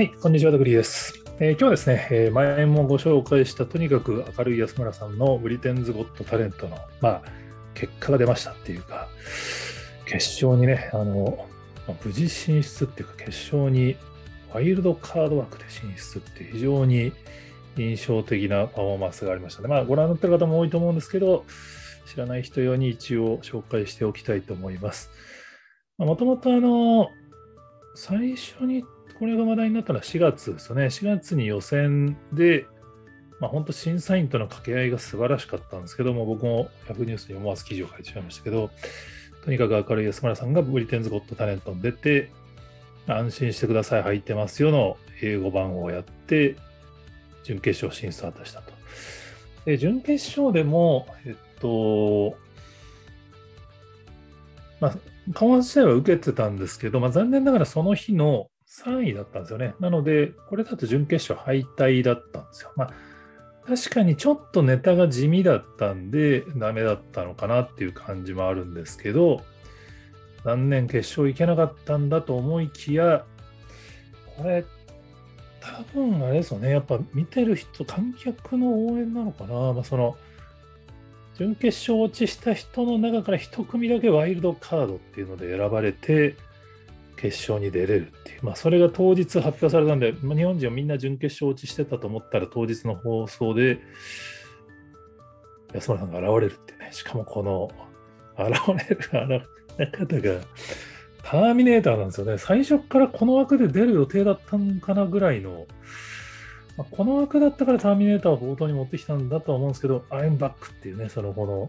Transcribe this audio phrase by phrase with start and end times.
[0.00, 1.22] はい、こんにちは、ダグリーです。
[1.40, 7.22] えー、今日はですね、えー、前もご紹介したとにかく明るい安村さんのブリテンズ・ゴット・タレントの、まあ、
[7.74, 9.08] 結果が出ましたっていうか、
[10.06, 11.46] 決勝にね、あの、
[11.86, 13.94] まあ、無事進出っていうか、決勝に
[14.54, 17.12] ワイルドカード枠で進出って非常に
[17.76, 19.68] 印象的なパフォーマンスがありましたね。
[19.68, 21.44] まあ、ご覧になってる方も多いと思うんですけど、
[22.06, 25.10] 知らない人用に一応紹介しておきたいと思います。
[25.98, 27.10] もともとあの、
[27.94, 28.82] 最初に
[29.20, 30.86] これが話題になったのは4月ですよね。
[30.86, 32.66] 4月に予選で、
[33.38, 38.70] まあ、本当審査員との掛け合いが素晴らしかったんですけども、僕も Yahoo ニュースに思わず記事を書いてしまいましたけど、
[39.44, 42.30] とにかく明るい安村さんがブリテンズ・ゴット・タレントに出て、
[43.06, 46.56] 安心してください、入ってますよの英語版をやって、
[47.44, 48.72] 準決勝進出を果たしたと。
[49.66, 52.38] で、準決勝でも、えっと、
[54.80, 54.96] まあ、
[55.34, 59.74] 緩和自体は受けてたんですけど、まあ、残念ながらその日の3位だったんですよね。
[59.80, 62.72] なので、これだと準決勝敗退だったんですよ。
[62.76, 62.92] まあ、
[63.66, 69.42] 確かにちょっとネタが地味だったんで、ダメだったのかなっていう感じもあるんですけど、
[70.44, 73.24] 残念決勝行けなかったんだと思いきや、
[74.36, 74.64] これ、
[75.60, 80.16] 多分あれですよね、やっぱ見てる人、観客の応援なのかな、まあ、その、
[81.36, 86.36] 準決勝落ちした人の中から1組だけワイルドカードっていうので選ばれて、
[87.20, 93.78] 決勝に出れるっていう、まあ、それが当日発表されたんで、まあ、日本人はみんな準決勝落ちしてたと思ったら、当日の放送で
[95.74, 97.70] 安村さんが現れるってね、しかもこの
[98.38, 100.40] 現れる方が
[101.22, 102.38] ターミネーターなんですよね。
[102.38, 105.66] 最初からこの枠で出る予定だったんかなぐらいの、
[106.78, 111.68] まあ、この枠だったからターミネーターを冒頭に持ってきたんだとは思うんですけど、アイムバックっていうね、そのこの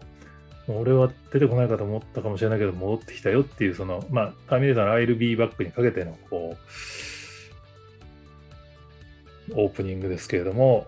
[0.68, 6.56] 俺は出てこないかと思ったかもしれないけど、戻ってきたよっていう、その、まあ、ターミネーターの I'll be back にかけての、こ
[9.50, 10.86] う、オープニングですけれども、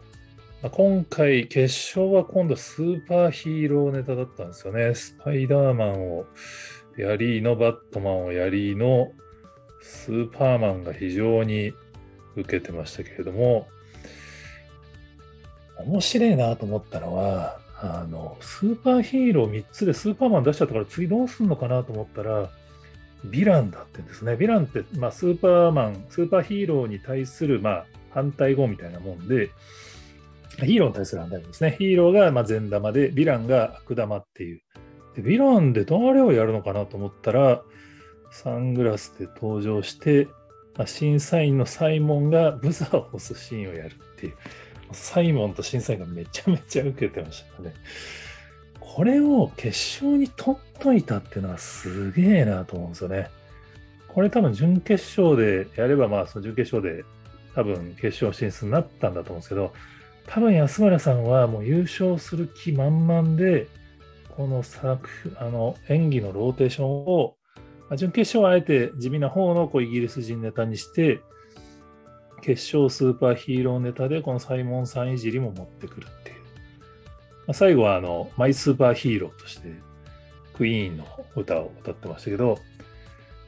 [0.63, 4.95] ま、今回、決勝は今度スーパーヒーローネタだったんですよね。
[4.95, 6.27] スパイダーマンを
[6.97, 9.13] やりの、バットマンをやりの、
[9.83, 11.73] スーパーマンが非常に
[12.37, 13.67] 受けてましたけれども、
[15.79, 22.51] 面白いなと思ったのは、あの、スーパーヒーロー3つでスーパーマン出しちゃったから次どうすんのかなと思ったら、
[23.27, 24.33] ヴィランだってんですね。
[24.33, 29.51] ヴィランって、まあ、スーパーマン、スーパーヒーローに対する、まあ、反対語みたいなもんで、
[30.59, 31.77] ヒーローに対する反対語ですね。
[31.79, 34.63] ヒーローが、まあ、善玉で、ヴィランが悪玉っていう。
[35.17, 37.63] で、ヴィランで誰をやるのかなと思ったら、
[38.31, 40.29] サングラスで登場して、
[40.77, 44.35] まあ、審査員のサイモンがブザーを押すシーンをやるっていう。
[44.93, 47.75] サイモンと審査員がめちゃめちゃ受けてましたね。
[48.81, 49.69] これを決
[50.05, 53.29] 勝に取っといたっていうのはすげえなと思うんですよね。
[54.09, 57.05] これ多分準決勝でやれば、まあその準決勝で
[57.55, 59.73] 多分決勝進出になったんだと思うんですけど、
[60.27, 63.67] 多分安村さんはもう優勝する気満々で、
[64.37, 65.09] この作
[65.39, 67.37] あの演技のローテーションを、
[67.97, 71.21] 準決勝はあえて地味な方のこうイギリス人ネタにして、
[72.45, 76.37] 決勝スーパーヒーローネタでこのサイモンさんいじりも持ってくるっていう。
[76.37, 76.41] ま
[77.49, 79.73] あ、最後はあのマイスーパーヒーローとして
[80.53, 81.07] クイーンの
[81.37, 82.59] 歌を歌ってましたけど、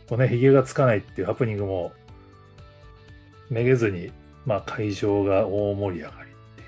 [0.08, 1.92] こうね、髭がつかないっていうハプニングも
[3.50, 4.12] めげずに、
[4.46, 6.66] まあ、会場が大盛り上がりっていう。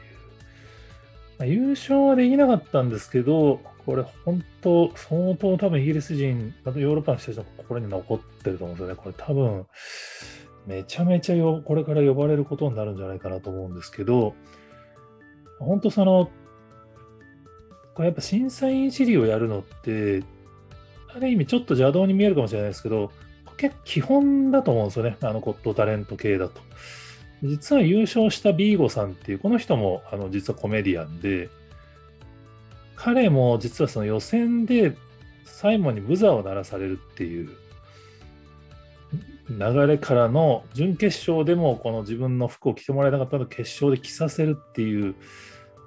[1.39, 9.01] まあ、優勝はできなかったんですけど、これ本当、相当多分イギリス人、あとヨーロッパの人たちの心に残ってると思うんですよね。
[9.03, 9.67] これ多分、
[10.69, 14.35] めちゃめちゃよこれから呼ばれることになるんじゃないかなと思うんですけど、
[15.59, 16.31] 本当その、
[17.95, 20.23] これやっぱ審査員知りをやるのって、
[21.17, 23.11] ある意味ちょっと邪道に見えるかもしれないですけど、
[23.57, 25.17] 結構基本だと思うんですよね。
[25.23, 26.61] あのコットタレント系だと。
[27.43, 31.49] 実は優勝したビーゴさんっていう、この人もあの実はコメディアンで、
[32.95, 34.95] 彼も実はその予選で
[35.47, 37.49] サイモンにブザーを鳴らされるっていう
[39.51, 45.15] 流れからの準決勝でもこの自分の服を着てもらえなかったの決勝で着させるっていう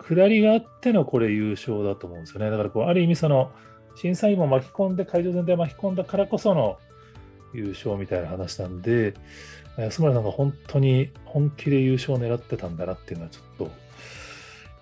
[0.07, 2.49] 下りがあってのこれ優勝だと思うんですよね。
[2.49, 3.51] だからこうある意味その
[3.95, 6.79] 審査員も巻き込んで会場全体を巻き込んだからこその
[7.53, 9.13] 優勝みたいな話なんで
[9.77, 13.67] 安村さんが本当に本気で優勝を狙ってたんだなっていうのはちょっ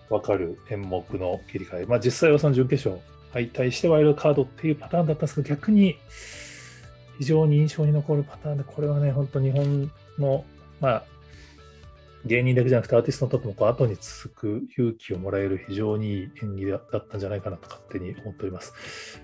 [0.08, 1.86] とわかる演目の切り替え。
[1.86, 5.98] まあ実際はその準決勝敗退してワイルドカードっていうパターンだったんですけど逆に
[7.20, 10.44] 非常に印象に残るパターンで、これはね、本当日本の、
[10.80, 11.04] まあ、
[12.26, 18.74] 芸人だけじゃなくてアーティストにとってもこう後に続く勇気をもらえる非常にいい演技だったんじゃないかなと勝手に思っております。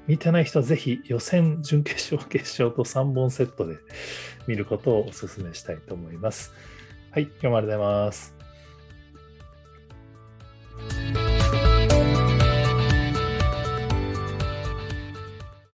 [0.07, 3.77] 見てない人はぜひ予選、準決勝、決勝と3本セットで
[4.47, 6.53] 見ることをお勧めしたいと思います。
[7.11, 8.34] はい、今日もありがとうございます。